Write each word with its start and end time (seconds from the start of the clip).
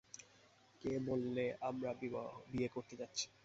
কে 0.81 0.91
বললে 1.07 1.45
আমরা 1.69 1.89
বিয়ে 2.51 2.69
করতে 2.75 2.93
যাচ্ছি? 3.01 3.25